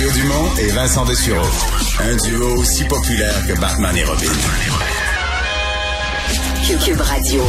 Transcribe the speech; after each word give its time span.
Mario 0.00 0.12
Dumont 0.12 0.56
et 0.58 0.68
Vincent 0.68 1.04
Dessureau. 1.04 1.46
Un 2.00 2.16
duo 2.16 2.56
aussi 2.56 2.84
populaire 2.84 3.34
que 3.46 3.52
Batman 3.60 3.94
et 3.94 4.04
Robin. 4.04 4.32
Cube 6.82 7.00
Radio. 7.02 7.42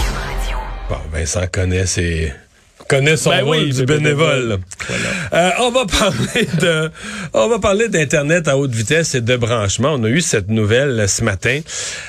Bon, 0.90 0.98
Vincent 1.14 1.48
connaît 1.50 1.86
ses 1.86 2.34
connaît 2.92 3.16
son 3.16 3.30
Ben 3.30 3.44
rôle 3.46 3.58
oui, 3.58 3.70
du 3.72 3.80
le 3.80 3.86
bénévole. 3.86 4.58
Euh, 5.34 5.50
on 5.60 5.72
va 5.72 5.86
parler 5.86 6.46
de, 6.60 6.92
on 7.34 7.48
va 7.48 7.58
parler 7.60 7.88
d'internet 7.88 8.50
à 8.50 8.58
haute 8.58 8.72
vitesse 8.72 9.16
et 9.16 9.22
de 9.22 9.38
branchement. 9.38 9.94
On 9.94 10.04
a 10.04 10.10
eu 10.10 10.20
cette 10.20 10.50
nouvelle 10.50 11.08
ce 11.08 11.24
matin 11.24 11.62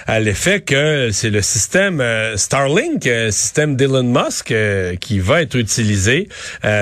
à 0.09 0.19
l'effet 0.19 0.61
que 0.61 1.11
c'est 1.13 1.31
le 1.31 1.41
système 1.41 2.01
euh, 2.01 2.37
Starlink, 2.37 3.07
euh, 3.07 3.31
système 3.31 3.77
d'Elon 3.77 4.03
Musk, 4.03 4.51
euh, 4.51 4.97
qui 4.97 5.21
va 5.21 5.43
être 5.43 5.55
utilisé 5.55 6.29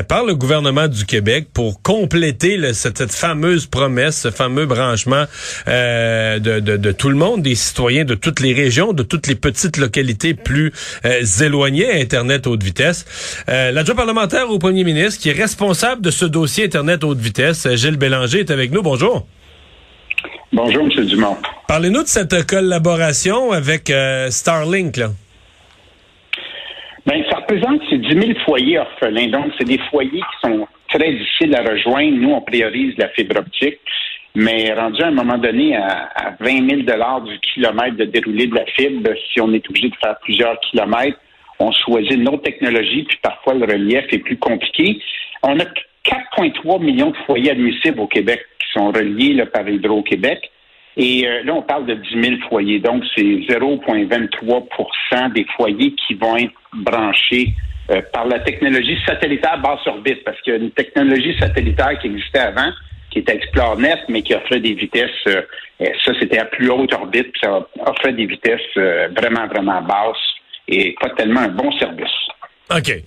par 0.08 0.24
le 0.24 0.34
gouvernement 0.34 0.88
du 0.88 1.04
Québec 1.04 1.48
pour 1.52 1.82
compléter 1.82 2.56
le- 2.56 2.72
cette, 2.72 2.96
cette 2.98 3.12
fameuse 3.12 3.66
promesse, 3.66 4.16
ce 4.22 4.30
fameux 4.30 4.64
branchement 4.64 5.26
de, 5.66 6.38
de, 6.60 6.76
de 6.78 6.92
tout 6.92 7.10
le 7.10 7.16
monde, 7.16 7.42
des 7.42 7.54
citoyens 7.54 8.04
de 8.04 8.14
toutes 8.14 8.40
les 8.40 8.54
régions, 8.54 8.94
de 8.94 9.02
toutes 9.02 9.26
les 9.26 9.34
petites 9.34 9.76
localités 9.76 10.32
plus 10.32 10.72
éloignées 11.42 11.90
à 11.90 11.96
Internet 11.96 12.46
haute 12.46 12.62
vitesse. 12.62 13.04
Parlementaire 13.94 14.50
au 14.50 14.58
premier 14.58 14.84
ministre 14.84 15.20
qui 15.20 15.30
est 15.30 15.40
responsable 15.40 16.02
de 16.02 16.10
ce 16.10 16.24
dossier 16.24 16.64
Internet 16.64 17.04
haute 17.04 17.18
vitesse, 17.18 17.68
Gilles 17.74 17.96
Bélanger, 17.96 18.40
est 18.40 18.50
avec 18.50 18.72
nous. 18.72 18.82
Bonjour. 18.82 19.26
Bonjour, 20.52 20.82
M. 20.82 21.06
Dumont. 21.06 21.36
Parlez-nous 21.68 22.02
de 22.02 22.08
cette 22.08 22.46
collaboration 22.46 23.52
avec 23.52 23.90
euh, 23.90 24.30
Starlink. 24.30 24.96
Là. 24.96 25.08
Ben, 27.06 27.22
ça 27.30 27.38
représente 27.38 27.80
ces 27.88 27.98
10 27.98 28.08
000 28.08 28.38
foyers 28.44 28.78
orphelins. 28.78 29.28
Donc, 29.28 29.52
c'est 29.58 29.66
des 29.66 29.78
foyers 29.90 30.10
qui 30.20 30.48
sont 30.48 30.66
très 30.88 31.12
difficiles 31.12 31.54
à 31.54 31.62
rejoindre. 31.62 32.16
Nous, 32.16 32.30
on 32.30 32.40
priorise 32.40 32.94
la 32.98 33.08
fibre 33.10 33.38
optique. 33.38 33.78
Mais 34.34 34.72
rendu 34.74 35.02
à 35.02 35.08
un 35.08 35.12
moment 35.12 35.38
donné 35.38 35.76
à, 35.76 36.08
à 36.14 36.30
20 36.38 36.68
000 36.68 37.20
du 37.26 37.40
kilomètre 37.40 37.96
de 37.96 38.04
déroulé 38.04 38.46
de 38.46 38.54
la 38.54 38.64
fibre, 38.76 39.10
si 39.32 39.40
on 39.40 39.52
est 39.52 39.68
obligé 39.68 39.88
de 39.88 39.96
faire 39.96 40.16
plusieurs 40.22 40.58
kilomètres, 40.60 41.18
on 41.60 41.70
choisit 41.72 42.12
une 42.12 42.28
autre 42.28 42.42
technologie, 42.42 43.04
puis 43.04 43.18
parfois 43.22 43.54
le 43.54 43.66
relief 43.66 44.04
est 44.10 44.18
plus 44.18 44.38
compliqué. 44.38 45.00
On 45.42 45.58
a 45.60 45.64
4,3 46.04 46.82
millions 46.82 47.10
de 47.10 47.16
foyers 47.26 47.50
admissibles 47.50 48.00
au 48.00 48.06
Québec 48.06 48.40
qui 48.58 48.66
sont 48.72 48.90
reliés 48.90 49.44
par 49.52 49.68
Hydro-Québec. 49.68 50.50
Et 50.96 51.26
euh, 51.26 51.42
là, 51.44 51.52
on 51.54 51.60
parle 51.62 51.86
de 51.86 51.94
10 51.94 52.22
000 52.22 52.36
foyers. 52.48 52.80
Donc, 52.80 53.04
c'est 53.14 53.22
0,23% 53.22 55.32
des 55.32 55.46
foyers 55.56 55.94
qui 55.94 56.14
vont 56.14 56.36
être 56.36 56.52
branchés 56.72 57.54
euh, 57.90 58.00
par 58.12 58.26
la 58.26 58.40
technologie 58.40 58.98
satellitaire 59.06 59.60
basse 59.60 59.86
orbite. 59.86 60.24
Parce 60.24 60.40
qu'il 60.42 60.54
y 60.54 60.56
a 60.56 60.58
une 60.58 60.72
technologie 60.72 61.38
satellitaire 61.38 61.96
qui 62.00 62.08
existait 62.08 62.40
avant, 62.40 62.72
qui 63.10 63.20
était 63.20 63.36
ExploreNet, 63.36 64.00
mais 64.08 64.22
qui 64.22 64.34
offrait 64.34 64.58
des 64.60 64.74
vitesses, 64.74 65.10
euh, 65.28 65.42
ça 66.04 66.12
c'était 66.18 66.38
à 66.38 66.46
plus 66.46 66.68
haute 66.70 66.92
orbite, 66.92 67.30
puis 67.32 67.40
ça 67.42 67.68
offrait 67.86 68.12
des 68.12 68.26
vitesses 68.26 68.76
vraiment, 68.76 69.46
vraiment 69.46 69.80
basses 69.82 70.29
et 70.70 70.94
pas 71.00 71.10
tellement 71.10 71.40
un 71.40 71.48
bon 71.48 71.70
service. 71.78 72.06
OK. 72.76 73.02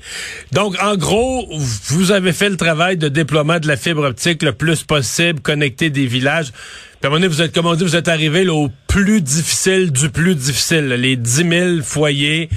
Donc, 0.52 0.75
en 0.83 0.97
gros, 0.97 1.47
vous 1.50 2.11
avez 2.11 2.33
fait 2.33 2.50
le 2.50 2.58
travail 2.58 2.97
de 2.97 3.08
déploiement 3.08 3.59
de 3.59 3.67
la 3.67 3.78
fibre 3.78 4.03
optique 4.03 4.44
le 4.44 4.52
plus 4.52 4.83
possible, 4.83 5.39
connecter 5.39 5.89
des 5.89 6.06
villages. 6.06 6.52
Puis 6.52 6.59
à 7.03 7.08
un 7.08 7.09
moment 7.09 7.22
donné, 7.22 7.28
vous 7.28 7.41
êtes, 7.41 7.53
comme 7.56 7.66
on 7.67 7.75
dit, 7.75 7.84
vous 7.86 7.95
êtes 7.95 8.09
arrivé 8.09 8.44
là, 8.44 8.53
au 8.53 8.67
plus 8.89 9.22
difficile 9.22 9.91
du 9.94 10.09
plus 10.09 10.36
difficile, 10.36 10.89
là, 10.89 10.97
les 10.97 11.16
10 11.16 11.50
000 11.50 11.81
foyers. 11.81 12.50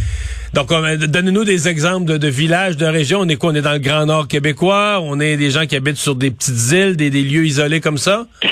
Donc, 0.52 0.72
on- 0.72 0.96
donnez-nous 1.06 1.44
des 1.44 1.68
exemples 1.68 2.06
de, 2.06 2.16
de 2.16 2.28
villages, 2.28 2.76
de 2.76 2.86
régions. 2.86 3.20
On 3.20 3.28
est 3.28 3.36
quoi? 3.36 3.50
On 3.52 3.54
est 3.54 3.62
dans 3.62 3.72
le 3.72 3.78
Grand 3.78 4.06
Nord 4.06 4.26
québécois? 4.26 4.98
On 5.02 5.20
est 5.20 5.36
des 5.36 5.50
gens 5.50 5.66
qui 5.66 5.76
habitent 5.76 5.96
sur 5.98 6.16
des 6.16 6.32
petites 6.32 6.72
îles, 6.72 6.96
des, 6.96 7.10
des 7.10 7.22
lieux 7.22 7.44
isolés 7.46 7.80
comme 7.80 7.98
ça? 7.98 8.26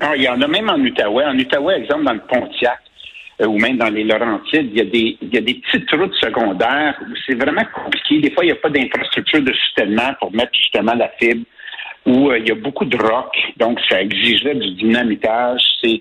Ah, 0.00 0.12
il 0.16 0.22
y 0.22 0.28
en 0.28 0.40
a 0.42 0.46
même 0.46 0.68
en 0.68 0.78
Outaouais. 0.78 1.24
En 1.24 1.38
Outaouais, 1.38 1.78
exemple, 1.80 2.04
dans 2.04 2.12
le 2.12 2.20
Pontiac, 2.28 2.78
ou 3.40 3.58
même 3.58 3.76
dans 3.78 3.88
les 3.88 4.04
Laurentides, 4.04 4.70
il 4.72 4.78
y, 4.78 4.80
a 4.80 4.84
des, 4.84 5.18
il 5.20 5.34
y 5.34 5.38
a 5.38 5.40
des 5.40 5.54
petites 5.54 5.90
routes 5.90 6.14
secondaires 6.14 6.98
où 7.02 7.14
c'est 7.26 7.34
vraiment 7.34 7.64
compliqué. 7.74 8.20
Des 8.20 8.30
fois, 8.30 8.44
il 8.44 8.48
n'y 8.48 8.52
a 8.52 8.56
pas 8.56 8.70
d'infrastructure 8.70 9.42
de 9.42 9.52
soutènement 9.52 10.14
pour 10.20 10.32
mettre 10.32 10.54
justement 10.54 10.94
la 10.94 11.08
fibre, 11.20 11.44
où 12.06 12.30
euh, 12.30 12.38
il 12.38 12.48
y 12.48 12.52
a 12.52 12.54
beaucoup 12.54 12.84
de 12.84 12.96
rock, 12.96 13.36
donc 13.56 13.80
ça 13.88 14.00
exigerait 14.00 14.54
du 14.54 14.70
dynamitage. 14.72 15.60
C'est 15.82 16.00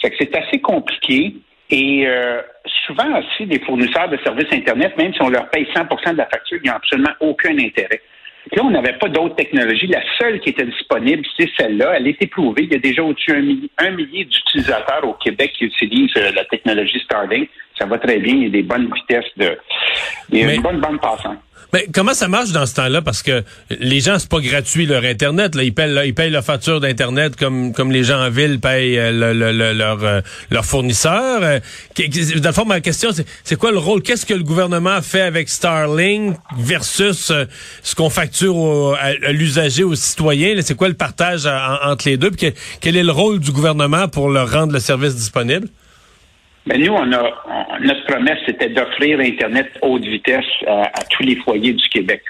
c'est 0.00 0.36
assez 0.36 0.60
compliqué. 0.60 1.34
Et 1.70 2.06
euh, 2.06 2.40
souvent 2.86 3.18
aussi, 3.18 3.44
les 3.44 3.58
fournisseurs 3.60 4.08
de 4.08 4.16
services 4.18 4.52
Internet, 4.52 4.96
même 4.96 5.12
si 5.12 5.20
on 5.22 5.28
leur 5.28 5.50
paye 5.50 5.66
100% 5.74 6.12
de 6.12 6.18
la 6.18 6.26
facture, 6.26 6.58
ils 6.62 6.68
n'ont 6.68 6.76
absolument 6.76 7.12
aucun 7.20 7.58
intérêt. 7.58 8.00
Là, 8.56 8.62
on 8.64 8.70
n'avait 8.70 8.94
pas 8.98 9.08
d'autres 9.08 9.36
technologies. 9.36 9.86
La 9.88 10.02
seule 10.18 10.40
qui 10.40 10.50
était 10.50 10.64
disponible, 10.66 11.22
c'est 11.38 11.48
celle-là. 11.58 11.94
Elle 11.96 12.06
est 12.08 12.20
éprouvée. 12.22 12.64
Il 12.64 12.72
y 12.72 12.76
a 12.76 12.78
déjà 12.78 13.02
au-dessus 13.02 13.32
d'un 13.32 13.40
millier, 13.40 13.70
un 13.78 13.90
millier 13.90 14.24
d'utilisateurs 14.24 15.06
au 15.06 15.14
Québec 15.14 15.52
qui 15.56 15.64
utilisent 15.66 16.16
euh, 16.16 16.30
la 16.34 16.44
technologie 16.44 16.98
Starlink. 17.00 17.48
Ça 17.78 17.86
va 17.86 17.98
très 17.98 18.18
bien. 18.18 18.34
Il 18.34 18.42
y 18.44 18.46
a 18.46 18.50
des 18.50 18.62
bonnes 18.62 18.90
vitesses 18.94 19.30
de, 19.36 19.56
il 20.30 20.38
y 20.38 20.42
a 20.42 20.46
Mais- 20.46 20.56
une 20.56 20.62
bonne 20.62 20.80
bande 20.80 21.00
passante. 21.00 21.38
Mais 21.72 21.86
comment 21.92 22.14
ça 22.14 22.28
marche 22.28 22.50
dans 22.50 22.64
ce 22.64 22.74
temps-là? 22.74 23.02
Parce 23.02 23.22
que 23.22 23.44
les 23.78 24.00
gens, 24.00 24.18
c'est 24.18 24.28
pas 24.28 24.40
gratuit 24.40 24.86
leur 24.86 25.04
Internet. 25.04 25.54
Là. 25.54 25.64
Ils, 25.64 25.74
payent, 25.74 26.30
leur 26.30 26.42
facture 26.44 26.80
d'Internet 26.80 27.36
comme, 27.36 27.72
comme 27.74 27.92
les 27.92 28.04
gens 28.04 28.20
en 28.20 28.30
ville 28.30 28.58
payent 28.58 28.98
euh, 28.98 29.12
le- 29.12 29.32
le- 29.34 29.52
le- 29.52 29.72
leur, 29.74 30.02
euh, 30.02 30.20
leur 30.50 30.64
fournisseur. 30.64 31.40
Euh, 31.42 31.58
Dans 32.36 32.48
le 32.48 32.54
fond, 32.54 32.64
ma 32.64 32.80
question, 32.80 33.10
c'est, 33.44 33.56
quoi 33.56 33.70
le 33.70 33.78
rôle? 33.78 34.02
Qu'est-ce 34.02 34.24
que 34.24 34.34
le 34.34 34.42
gouvernement 34.44 35.02
fait 35.02 35.20
avec 35.20 35.48
Starlink 35.48 36.36
versus 36.58 37.30
euh, 37.30 37.44
ce 37.82 37.94
qu'on 37.94 38.10
facture 38.10 38.96
à, 39.00 39.08
à 39.26 39.32
l'usager, 39.32 39.84
aux 39.84 39.94
citoyens? 39.94 40.54
C'est 40.62 40.74
quoi 40.74 40.88
le 40.88 40.94
partage 40.94 41.44
en- 41.46 41.90
entre 41.90 42.08
les 42.08 42.16
deux? 42.16 42.30
Quel 42.80 42.96
est 42.96 43.02
le 43.02 43.12
rôle 43.12 43.40
du 43.40 43.52
gouvernement 43.52 44.08
pour 44.08 44.30
leur 44.30 44.50
rendre 44.50 44.72
le 44.72 44.80
service 44.80 45.14
disponible? 45.14 45.68
Mais 46.68 46.76
nous, 46.76 46.92
on 46.92 47.12
a 47.12 47.78
notre 47.80 48.04
promesse, 48.04 48.38
c'était 48.44 48.68
d'offrir 48.68 49.20
Internet 49.20 49.70
haute 49.80 50.04
vitesse 50.04 50.44
à, 50.66 50.82
à 50.82 51.04
tous 51.10 51.22
les 51.22 51.36
foyers 51.36 51.72
du 51.72 51.88
Québec. 51.88 52.22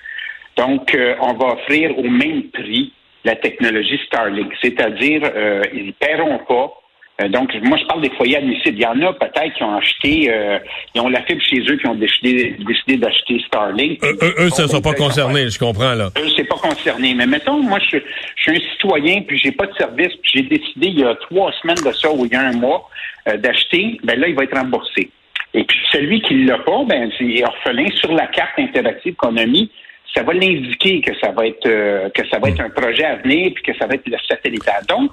Donc, 0.56 0.94
euh, 0.94 1.16
on 1.20 1.32
va 1.34 1.54
offrir 1.54 1.98
au 1.98 2.04
même 2.04 2.44
prix 2.44 2.92
la 3.24 3.34
technologie 3.34 4.00
Starlink, 4.06 4.52
c'est-à-dire 4.62 5.22
euh, 5.24 5.62
ils 5.74 5.86
ne 5.86 5.92
paieront 5.92 6.38
pas. 6.46 6.72
Euh, 7.20 7.28
donc, 7.28 7.52
moi, 7.62 7.76
je 7.78 7.84
parle 7.86 8.02
des 8.02 8.10
foyers 8.10 8.36
admissibles. 8.36 8.76
Il 8.78 8.82
y 8.82 8.86
en 8.86 9.00
a 9.02 9.12
peut-être 9.12 9.54
qui 9.54 9.62
ont 9.64 9.76
acheté, 9.76 10.30
euh, 10.30 10.58
ils 10.94 11.00
ont 11.00 11.08
la 11.08 11.22
fibre 11.22 11.42
chez 11.42 11.60
eux, 11.60 11.76
qui 11.76 11.86
ont 11.86 11.96
décidé, 11.96 12.56
décidé 12.60 12.96
d'acheter 12.96 13.40
Starlink. 13.46 14.04
Eux, 14.04 14.16
eux, 14.22 14.34
eux, 14.38 14.44
ne 14.44 14.68
sont 14.68 14.80
pas 14.80 14.94
concernés, 14.94 15.50
je 15.50 15.58
comprends, 15.58 15.94
là. 15.94 16.10
Eux, 16.16 16.28
c'est 16.36 16.44
pas 16.44 16.56
concerné. 16.56 17.14
Mais 17.14 17.26
mettons, 17.26 17.60
moi, 17.60 17.78
je, 17.90 17.98
je 18.36 18.42
suis 18.42 18.52
un 18.52 18.70
citoyen, 18.72 19.22
puis 19.22 19.36
j'ai 19.38 19.52
pas 19.52 19.66
de 19.66 19.74
service, 19.74 20.14
puis 20.22 20.30
j'ai 20.34 20.42
décidé 20.42 20.88
il 20.88 21.00
y 21.00 21.04
a 21.04 21.14
trois 21.16 21.52
semaines 21.60 21.82
de 21.84 21.92
ça 21.92 22.10
ou 22.12 22.24
il 22.24 22.32
y 22.32 22.36
a 22.36 22.40
un 22.40 22.52
mois 22.52 22.88
euh, 23.28 23.36
d'acheter, 23.36 23.98
ben 24.04 24.18
là, 24.18 24.28
il 24.28 24.34
va 24.34 24.44
être 24.44 24.56
remboursé. 24.56 25.10
Et 25.54 25.64
puis 25.64 25.78
celui 25.90 26.20
qui 26.20 26.44
l'a 26.44 26.58
pas, 26.58 26.84
ben 26.86 27.10
c'est 27.18 27.42
orphelin 27.42 27.86
sur 27.96 28.12
la 28.12 28.26
carte 28.26 28.58
interactive 28.58 29.14
qu'on 29.14 29.36
a 29.36 29.46
mis. 29.46 29.70
Ça 30.14 30.22
va 30.22 30.32
l'indiquer 30.34 31.00
que 31.00 31.12
ça 31.18 31.32
va 31.32 31.46
être 31.46 31.66
euh, 31.66 32.10
que 32.10 32.26
ça 32.28 32.38
va 32.38 32.48
être 32.50 32.60
un 32.60 32.70
projet 32.70 33.04
à 33.04 33.16
venir, 33.16 33.52
puis 33.54 33.64
que 33.64 33.76
ça 33.78 33.86
va 33.86 33.94
être 33.94 34.06
le 34.06 34.18
satellitaire. 34.28 34.80
Donc, 34.88 35.10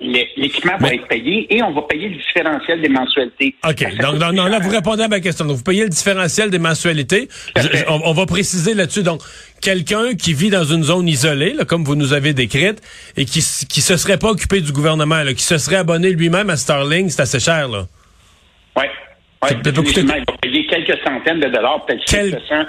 l'équipement 0.00 0.76
va 0.78 0.94
être 0.94 1.06
payé 1.08 1.46
et 1.54 1.62
on 1.62 1.72
va 1.72 1.82
payer 1.82 2.08
le 2.08 2.16
différentiel 2.16 2.80
des 2.80 2.88
mensualités. 2.88 3.54
OK. 3.68 3.96
Donc, 4.00 4.16
non, 4.18 4.32
non, 4.32 4.46
là, 4.46 4.58
vous 4.60 4.70
répondez 4.70 5.02
à 5.02 5.08
ma 5.08 5.20
question. 5.20 5.44
Donc, 5.44 5.56
vous 5.56 5.62
payez 5.64 5.82
le 5.82 5.88
différentiel 5.88 6.50
des 6.50 6.58
mensualités. 6.58 7.28
Je- 7.56 7.62
on, 7.88 8.00
on 8.04 8.12
va 8.12 8.26
préciser 8.26 8.74
là-dessus. 8.74 9.02
Donc, 9.02 9.20
quelqu'un 9.60 10.14
qui 10.14 10.32
vit 10.34 10.50
dans 10.50 10.64
une 10.64 10.84
zone 10.84 11.08
isolée, 11.08 11.52
là, 11.54 11.64
comme 11.64 11.84
vous 11.84 11.96
nous 11.96 12.12
avez 12.12 12.32
décrite, 12.32 12.80
et 13.16 13.24
qui, 13.24 13.40
qui 13.68 13.80
se 13.80 13.96
serait 13.96 14.18
pas 14.18 14.28
occupé 14.30 14.60
du 14.60 14.72
gouvernement, 14.72 15.22
là, 15.22 15.34
qui 15.34 15.42
se 15.42 15.58
serait 15.58 15.76
abonné 15.76 16.10
lui-même 16.12 16.50
à 16.50 16.56
Starlink, 16.56 17.10
c'est 17.10 17.22
assez 17.22 17.40
cher, 17.40 17.68
là. 17.68 17.86
Oui. 18.76 18.84
Ouais, 19.42 19.48
Ça 19.50 19.54
peut 19.56 19.62
pas 19.62 19.70
coûter- 19.70 19.82
définitivement, 20.02 20.14
il 20.14 20.24
va 20.32 20.36
payer 20.40 20.66
quelques 20.66 20.98
centaines 21.04 21.40
de 21.40 21.48
dollars, 21.48 21.84
peut-être 21.86 22.02
Quel- 22.06 22.30
700 22.30 22.64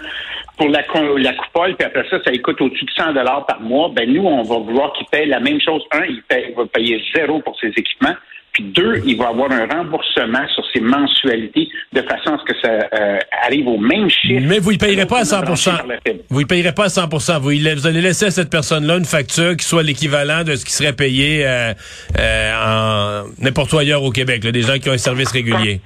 pour 0.59 0.69
la, 0.69 0.83
co- 0.83 1.17
la 1.17 1.33
coupole, 1.33 1.75
puis 1.75 1.87
après 1.87 2.05
ça, 2.09 2.17
ça 2.23 2.29
lui 2.31 2.41
coûte 2.41 2.61
au-dessus 2.61 2.85
de 2.85 2.91
100 2.91 3.13
dollars 3.13 3.45
par 3.47 3.59
mois. 3.61 3.89
Ben 3.95 4.11
nous, 4.13 4.23
on 4.25 4.43
va 4.43 4.57
vouloir 4.59 4.93
qu'il 4.93 5.07
paye 5.07 5.27
la 5.27 5.39
même 5.39 5.59
chose. 5.61 5.81
Un, 5.91 6.03
il, 6.05 6.21
paye- 6.27 6.47
il 6.49 6.55
va 6.55 6.65
payer 6.67 7.01
zéro 7.15 7.39
pour 7.41 7.57
ses 7.59 7.69
équipements. 7.69 8.15
Puis 8.51 8.63
deux, 8.63 9.01
il 9.05 9.15
va 9.15 9.27
avoir 9.29 9.51
un 9.51 9.67
remboursement 9.67 10.45
sur 10.55 10.63
ses 10.73 10.81
mensualités 10.81 11.69
de 11.93 12.01
façon 12.01 12.33
à 12.33 12.39
ce 12.39 12.51
que 12.51 12.59
ça 12.59 12.71
euh, 12.93 13.17
arrive 13.45 13.67
au 13.67 13.77
même 13.77 14.09
chiffre. 14.09 14.43
Mais 14.47 14.59
vous 14.59 14.73
ne 14.73 14.77
payerez 14.77 15.05
pas 15.05 15.17
à 15.19 15.23
qu'on 15.23 15.23
a 15.23 15.39
100 15.39 15.41
branché 15.45 15.71
par 15.71 15.87
la 15.87 15.95
fibre. 16.05 16.23
Vous 16.29 16.41
ne 16.41 16.45
payerez 16.45 16.73
pas 16.73 16.85
à 16.85 16.89
100 16.89 17.07
vous, 17.39 17.51
vous 17.51 17.87
allez 17.87 18.01
laisser 18.01 18.25
à 18.25 18.31
cette 18.31 18.49
personne-là 18.49 18.97
une 18.97 19.05
facture 19.05 19.55
qui 19.55 19.65
soit 19.65 19.83
l'équivalent 19.83 20.43
de 20.43 20.55
ce 20.55 20.65
qui 20.65 20.71
serait 20.73 20.93
payé 20.93 21.45
euh, 21.47 21.73
euh, 22.19 23.23
en 23.23 23.23
n'importe 23.39 23.71
où 23.73 23.77
ailleurs 23.77 24.03
au 24.03 24.11
Québec, 24.11 24.43
là, 24.43 24.51
des 24.51 24.63
gens 24.63 24.77
qui 24.79 24.89
ont 24.89 24.93
un 24.93 24.97
service 24.97 25.31
régulier. 25.31 25.79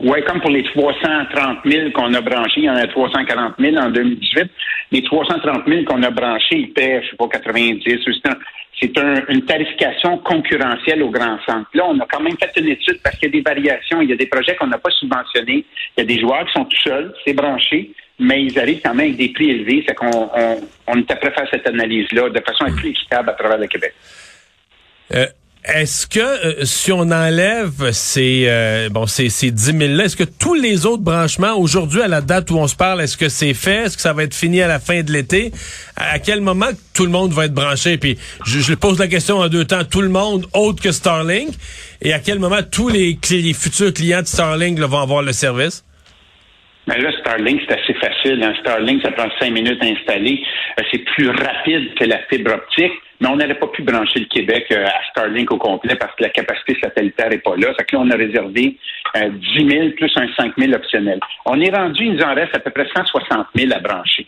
Oui, 0.00 0.22
comme 0.26 0.40
pour 0.40 0.50
les 0.50 0.62
330 0.64 1.58
000 1.64 1.90
qu'on 1.90 2.12
a 2.14 2.20
branchés, 2.20 2.60
il 2.60 2.64
y 2.64 2.70
en 2.70 2.76
a 2.76 2.86
340 2.86 3.54
000 3.58 3.76
en 3.76 3.90
2018. 3.90 4.50
Les 4.92 5.02
330 5.02 5.66
000 5.66 5.84
qu'on 5.84 6.02
a 6.02 6.10
branchés, 6.10 6.56
ils 6.56 6.72
paient, 6.72 7.02
je 7.04 7.10
sais 7.10 7.16
pas, 7.16 7.28
90. 7.28 7.82
C'est 8.04 8.30
un- 8.30 8.36
C'est 8.80 8.96
un- 8.96 9.24
une 9.28 9.42
tarification 9.44 10.18
concurrentielle 10.18 11.02
au 11.02 11.10
grand 11.10 11.36
centre. 11.44 11.68
Là, 11.74 11.82
on 11.88 11.98
a 11.98 12.06
quand 12.08 12.20
même 12.20 12.36
fait 12.38 12.60
une 12.60 12.68
étude 12.68 13.00
parce 13.02 13.16
qu'il 13.18 13.26
y 13.26 13.30
a 13.30 13.32
des 13.32 13.40
variations. 13.40 14.00
Il 14.00 14.08
y 14.08 14.12
a 14.12 14.16
des 14.16 14.26
projets 14.26 14.54
qu'on 14.54 14.68
n'a 14.68 14.78
pas 14.78 14.90
subventionnés. 14.90 15.64
Il 15.96 15.98
y 15.98 16.00
a 16.02 16.04
des 16.04 16.20
joueurs 16.20 16.46
qui 16.46 16.52
sont 16.52 16.64
tout 16.64 16.76
seuls, 16.84 17.12
c'est 17.26 17.32
branché, 17.32 17.90
mais 18.20 18.44
ils 18.44 18.56
arrivent 18.56 18.80
quand 18.84 18.94
même 18.94 19.06
avec 19.06 19.16
des 19.16 19.30
prix 19.30 19.50
élevés. 19.50 19.82
C'est 19.84 19.96
qu'on 19.96 20.30
on, 20.32 20.60
on 20.86 20.92
à 21.00 21.16
faire 21.16 21.48
cette 21.50 21.66
analyse-là 21.66 22.28
de 22.30 22.38
façon 22.40 22.66
à 22.66 22.68
être 22.68 22.76
plus 22.76 22.90
équitable 22.90 23.30
à 23.30 23.32
travers 23.32 23.58
le 23.58 23.66
Québec. 23.66 23.92
Est-ce 25.68 26.06
que 26.06 26.18
euh, 26.20 26.64
si 26.64 26.92
on 26.92 27.10
enlève 27.10 27.92
ces 27.92 28.44
euh, 28.46 28.88
bon 28.88 29.06
ces, 29.06 29.28
ces 29.28 29.50
10 29.50 29.64
000 29.64 29.78
là, 29.96 30.04
est-ce 30.04 30.16
que 30.16 30.24
tous 30.24 30.54
les 30.54 30.86
autres 30.86 31.02
branchements 31.02 31.58
aujourd'hui 31.58 32.00
à 32.00 32.08
la 32.08 32.22
date 32.22 32.50
où 32.50 32.56
on 32.56 32.66
se 32.66 32.74
parle, 32.74 33.02
est-ce 33.02 33.18
que 33.18 33.28
c'est 33.28 33.52
fait, 33.52 33.84
est-ce 33.84 33.96
que 33.96 34.02
ça 34.02 34.14
va 34.14 34.22
être 34.22 34.34
fini 34.34 34.62
à 34.62 34.68
la 34.68 34.80
fin 34.80 35.02
de 35.02 35.12
l'été? 35.12 35.52
À 35.94 36.18
quel 36.20 36.40
moment 36.40 36.70
tout 36.94 37.04
le 37.04 37.10
monde 37.10 37.34
va 37.34 37.44
être 37.44 37.52
branché? 37.52 37.98
Puis 37.98 38.16
je, 38.46 38.60
je 38.60 38.72
pose 38.72 38.98
la 38.98 39.08
question 39.08 39.40
en 39.40 39.48
deux 39.48 39.66
temps. 39.66 39.84
Tout 39.84 40.00
le 40.00 40.08
monde 40.08 40.46
autre 40.54 40.82
que 40.82 40.90
Starlink? 40.90 41.50
Et 42.00 42.14
à 42.14 42.18
quel 42.18 42.38
moment 42.38 42.62
tous 42.62 42.88
les, 42.88 43.18
les 43.30 43.52
futurs 43.52 43.92
clients 43.92 44.22
de 44.22 44.26
Starlink 44.26 44.78
vont 44.78 45.02
avoir 45.02 45.20
le 45.20 45.34
service? 45.34 45.84
Mais 46.88 46.94
ben 46.94 47.02
là, 47.02 47.12
Starlink, 47.20 47.60
c'est 47.68 47.78
assez 47.78 47.92
facile. 47.94 48.42
Hein. 48.42 48.54
Starlink, 48.60 49.02
ça 49.02 49.12
prend 49.12 49.28
cinq 49.38 49.52
minutes 49.52 49.82
à 49.82 49.86
installer. 49.86 50.42
Euh, 50.80 50.82
c'est 50.90 51.04
plus 51.04 51.28
rapide 51.28 51.94
que 51.96 52.04
la 52.04 52.18
fibre 52.30 52.54
optique, 52.54 52.92
mais 53.20 53.28
on 53.28 53.36
n'aurait 53.36 53.58
pas 53.58 53.66
pu 53.66 53.82
brancher 53.82 54.20
le 54.20 54.24
Québec 54.24 54.68
euh, 54.72 54.86
à 54.86 55.10
Starlink 55.10 55.52
au 55.52 55.58
complet 55.58 55.96
parce 55.96 56.14
que 56.16 56.22
la 56.22 56.30
capacité 56.30 56.78
satellitaire 56.82 57.28
n'est 57.28 57.38
pas 57.38 57.56
là. 57.56 57.74
Fait 57.74 57.84
que 57.84 57.94
là, 57.94 58.02
on 58.06 58.10
a 58.10 58.16
réservé 58.16 58.78
10 59.14 59.18
euh, 59.18 59.68
000 59.68 59.90
plus 59.98 60.10
un 60.16 60.28
5 60.34 60.54
000 60.56 60.72
optionnel. 60.72 61.20
On 61.44 61.60
est 61.60 61.76
rendu, 61.76 62.06
il 62.06 62.14
nous 62.14 62.22
en 62.22 62.34
reste 62.34 62.56
à 62.56 62.60
peu 62.60 62.70
près 62.70 62.88
160 62.96 63.48
000 63.54 63.70
à 63.70 63.80
brancher. 63.80 64.26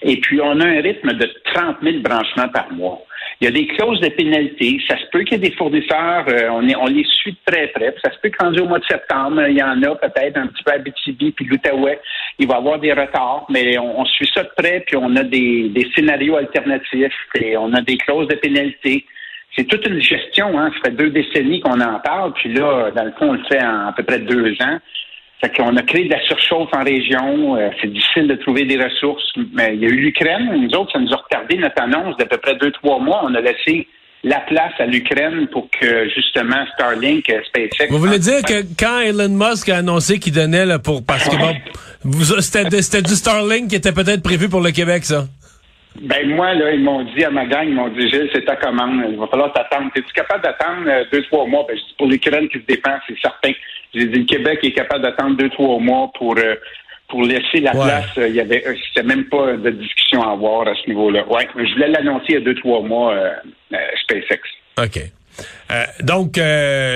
Et 0.00 0.16
puis, 0.18 0.40
on 0.40 0.60
a 0.60 0.66
un 0.66 0.80
rythme 0.80 1.12
de 1.12 1.30
30 1.52 1.76
000 1.82 1.98
branchements 1.98 2.48
par 2.48 2.72
mois. 2.72 3.02
Il 3.40 3.44
y 3.44 3.48
a 3.48 3.50
des 3.52 3.68
clauses 3.68 4.00
de 4.00 4.08
pénalité. 4.08 4.80
Ça 4.88 4.96
se 4.98 5.04
peut 5.12 5.22
qu'il 5.22 5.40
y 5.40 5.46
ait 5.46 5.48
des 5.50 5.56
fournisseurs, 5.56 6.24
euh, 6.28 6.48
on, 6.50 6.68
est, 6.68 6.74
on 6.74 6.86
les 6.86 7.04
suit 7.04 7.32
de 7.32 7.52
très 7.52 7.68
près. 7.68 7.94
Ça 8.02 8.10
se 8.10 8.18
peut 8.18 8.30
qu'en 8.36 8.52
au 8.52 8.66
mois 8.66 8.80
de 8.80 8.84
septembre, 8.84 9.46
il 9.48 9.56
y 9.56 9.62
en 9.62 9.80
a 9.82 9.94
peut-être 9.94 10.36
un 10.36 10.48
petit 10.48 10.64
peu 10.64 10.72
à 10.72 10.78
Bitibi 10.78 11.30
puis 11.30 11.44
l'Outaouais. 11.44 12.00
Il 12.40 12.48
va 12.48 12.54
y 12.54 12.58
avoir 12.58 12.80
des 12.80 12.92
retards, 12.92 13.46
mais 13.48 13.78
on, 13.78 14.04
suit 14.06 14.28
ça 14.34 14.42
de 14.42 14.50
près, 14.56 14.82
puis 14.86 14.96
on 14.96 15.14
a 15.14 15.22
des, 15.22 15.68
des 15.68 15.88
scénarios 15.94 16.36
alternatifs 16.36 17.14
et 17.36 17.56
on 17.56 17.72
a 17.74 17.80
des 17.80 17.96
clauses 17.96 18.26
de 18.26 18.34
pénalité. 18.34 19.04
C'est 19.56 19.64
toute 19.64 19.86
une 19.86 20.00
gestion, 20.00 20.58
hein. 20.58 20.70
Ça 20.74 20.90
fait 20.90 20.96
deux 20.96 21.10
décennies 21.10 21.60
qu'on 21.60 21.80
en 21.80 22.00
parle, 22.00 22.32
puis 22.34 22.52
là, 22.52 22.90
dans 22.90 23.04
le 23.04 23.12
fond, 23.12 23.30
on 23.30 23.32
le 23.34 23.44
fait 23.48 23.62
en 23.62 23.88
à 23.88 23.92
peu 23.92 24.02
près 24.02 24.18
deux 24.18 24.52
ans. 24.60 24.78
Fait 25.40 25.54
qu'on 25.56 25.76
a 25.76 25.82
créé 25.82 26.04
de 26.04 26.10
la 26.10 26.20
surchauffe 26.22 26.70
en 26.72 26.82
région. 26.82 27.56
Euh, 27.56 27.70
c'est 27.80 27.92
difficile 27.92 28.26
de 28.26 28.34
trouver 28.34 28.64
des 28.64 28.76
ressources. 28.82 29.32
Mais 29.52 29.74
il 29.74 29.80
y 29.80 29.86
a 29.86 29.88
eu 29.88 30.00
l'Ukraine. 30.00 30.50
Nous 30.56 30.76
autres, 30.76 30.92
ça 30.92 30.98
nous 30.98 31.12
a 31.12 31.16
retardé 31.16 31.56
notre 31.56 31.80
annonce 31.80 32.16
d'à 32.16 32.26
peu 32.26 32.38
près 32.38 32.56
deux, 32.56 32.72
trois 32.72 32.98
mois. 32.98 33.20
On 33.24 33.34
a 33.34 33.40
laissé 33.40 33.86
la 34.24 34.40
place 34.40 34.72
à 34.78 34.86
l'Ukraine 34.86 35.46
pour 35.52 35.68
que 35.70 36.08
justement 36.08 36.66
Starlink, 36.74 37.30
euh, 37.30 37.40
SpaceX. 37.46 37.86
Vous 37.90 37.98
voulez 37.98 38.18
dire 38.18 38.42
que 38.42 38.62
quand 38.78 39.00
Elon 39.00 39.28
Musk 39.28 39.68
a 39.68 39.76
annoncé 39.76 40.18
qu'il 40.18 40.32
donnait 40.32 40.66
là, 40.66 40.80
pour 40.80 41.04
parce 41.06 41.28
que 41.28 41.36
bon, 41.36 41.54
c'était 42.40 43.02
du 43.02 43.14
Starlink 43.14 43.68
qui 43.68 43.76
était 43.76 43.92
peut-être 43.92 44.22
prévu 44.22 44.48
pour 44.48 44.60
le 44.60 44.72
Québec, 44.72 45.04
ça? 45.04 45.26
Ben 46.00 46.28
moi, 46.28 46.54
là, 46.54 46.72
ils 46.72 46.82
m'ont 46.82 47.04
dit 47.14 47.24
à 47.24 47.30
ma 47.30 47.46
gang, 47.46 47.66
ils 47.66 47.74
m'ont 47.74 47.88
dit 47.88 48.08
Gilles, 48.08 48.30
c'est 48.32 48.44
ta 48.44 48.56
commande, 48.56 49.02
il 49.10 49.18
va 49.18 49.26
falloir 49.26 49.52
t'attendre. 49.52 49.90
Es-tu 49.96 50.12
capable 50.14 50.42
d'attendre 50.42 50.86
euh, 50.86 51.04
deux, 51.12 51.22
trois 51.24 51.46
mois? 51.46 51.64
Ben, 51.68 51.76
je 51.76 51.82
dis 51.82 51.94
pour 51.96 52.06
l'Ukraine 52.06 52.48
qui 52.48 52.58
se 52.58 52.66
dépend, 52.66 52.96
c'est 53.06 53.18
certain. 53.20 53.52
J'ai 53.94 54.06
dit 54.06 54.18
le 54.20 54.24
Québec 54.24 54.60
est 54.62 54.72
capable 54.72 55.02
d'attendre 55.02 55.36
deux, 55.36 55.48
trois 55.50 55.78
mois 55.78 56.10
pour 56.18 56.36
euh, 56.36 56.54
pour 57.08 57.22
laisser 57.22 57.60
la 57.60 57.72
place. 57.72 58.18
Euh, 58.18 58.28
il 58.28 58.34
y 58.34 58.40
avait 58.40 58.62
c'était 58.88 59.06
même 59.06 59.24
pas 59.24 59.56
de 59.56 59.70
discussion 59.70 60.22
à 60.22 60.32
avoir 60.32 60.68
à 60.68 60.74
ce 60.74 60.88
niveau-là. 60.88 61.26
Ouais, 61.28 61.48
je 61.56 61.72
voulais 61.72 61.88
l'annoncer 61.88 62.26
il 62.28 62.34
y 62.34 62.38
a 62.38 62.40
deux, 62.40 62.54
trois 62.56 62.82
mois, 62.82 63.14
SpaceX. 64.02 64.40
OK. 64.78 65.00
donc, 66.02 66.38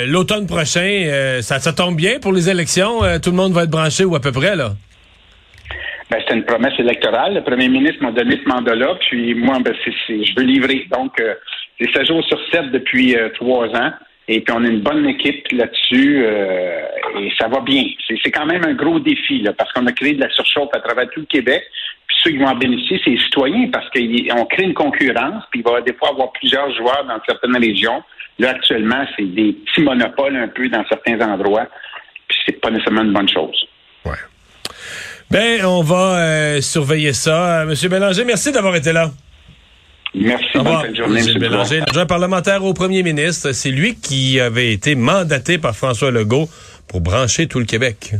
l'automne 0.07 0.47
prochain, 0.47 1.41
ça, 1.41 1.59
ça 1.59 1.73
tombe 1.73 1.97
bien 1.97 2.19
pour 2.21 2.33
les 2.33 2.51
élections? 2.51 3.01
tout 3.23 3.31
le 3.31 3.37
monde 3.37 3.53
va 3.53 3.65
être 3.65 3.71
branché 3.71 4.05
ou 4.05 4.15
à 4.15 4.21
peu 4.21 4.33
près, 4.33 4.55
là? 4.55 4.73
Ben, 6.13 6.21
c'était 6.21 6.35
une 6.35 6.45
promesse 6.45 6.79
électorale. 6.79 7.33
Le 7.33 7.43
premier 7.43 7.69
ministre 7.69 8.03
m'a 8.03 8.13
donné 8.13 8.39
ce 8.45 8.47
mandat-là, 8.47 8.97
puis 9.01 9.35
moi, 9.35 9.59
ben, 9.65 9.75
je 9.85 10.37
veux 10.37 10.43
livrer. 10.43 10.87
Donc, 10.91 11.19
euh, 11.19 11.35
c'est 11.81 11.91
7 11.91 12.07
jours 12.07 12.23
sur 12.25 12.39
7 12.53 12.71
depuis 12.71 13.17
euh, 13.17 13.31
trois 13.31 13.69
ans. 13.69 13.93
Et 14.29 14.41
puis, 14.41 14.55
on 14.57 14.65
a 14.65 14.69
une 14.69 14.81
bonne 14.81 15.07
équipe 15.07 15.47
là-dessus 15.51 16.25
euh, 16.25 16.87
et 17.19 17.33
ça 17.39 17.49
va 17.49 17.61
bien. 17.61 17.85
C'est 18.23 18.31
quand 18.31 18.47
même 18.47 18.65
un 18.65 18.75
gros 18.75 19.01
défi, 19.01 19.41
là, 19.41 19.53
parce 19.53 19.73
qu'on 19.73 19.87
a 19.87 19.93
créé 19.93 20.15
de 20.15 20.21
la 20.21 20.31
surchauffe 20.31 20.71
à 20.73 20.81
travers 20.81 21.09
tout 21.11 21.21
le 21.21 21.27
Québec. 21.27 21.63
Puis 22.07 22.17
ceux 22.23 22.31
qui 22.31 22.37
vont 22.39 22.47
en 22.47 22.55
bénéficier, 22.55 23.01
c'est 23.05 23.11
les 23.11 23.21
citoyens, 23.21 23.69
parce 23.73 23.87
qu'on 23.91 24.45
crée 24.47 24.63
une 24.63 24.75
concurrence, 24.75 25.45
puis 25.51 25.61
il 25.61 25.71
va 25.71 25.81
des 25.81 25.93
fois 25.95 26.11
avoir 26.11 26.31
plusieurs 26.33 26.73
joueurs 26.77 27.05
dans 27.07 27.19
certaines 27.27 27.57
régions. 27.57 28.03
Là, 28.39 28.51
actuellement, 28.51 29.05
c'est 29.17 29.25
des 29.25 29.53
petits 29.53 29.83
monopoles 29.83 30.37
un 30.37 30.49
peu 30.49 30.69
dans 30.69 30.85
certains 30.89 31.21
endroits. 31.21 31.67
Puis 32.29 32.39
c'est 32.47 32.61
pas 32.61 32.71
nécessairement 32.71 33.03
une 33.03 33.13
bonne 33.13 33.29
chose. 33.29 33.67
Ouais. 34.05 34.13
Ben, 35.31 35.65
on 35.65 35.83
va 35.83 36.19
euh, 36.19 36.61
surveiller 36.61 37.13
ça. 37.13 37.63
Euh, 37.63 37.67
Monsieur 37.67 37.89
Bélanger, 37.89 38.25
merci 38.25 38.53
d'avoir 38.53 38.77
été 38.77 38.93
là. 38.93 39.11
Merci. 40.15 40.59
Bonne 40.59 40.95
journée, 40.95 41.23
Bélanger, 41.39 41.83
parlementaire 42.07 42.65
au 42.65 42.75
premier 42.75 43.03
ministre. 43.03 43.53
C'est 43.53 43.71
lui 43.71 43.97
qui 43.97 44.41
avait 44.41 44.73
été 44.73 44.95
mandaté 44.95 45.59
par 45.59 45.75
François 45.75 46.11
Legault 46.11 46.49
pour 46.87 47.01
brancher 47.01 47.47
tout 47.47 47.59
le 47.59 47.65
Québec. 47.65 48.15